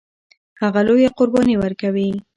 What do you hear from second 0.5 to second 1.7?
هغه لویه قرباني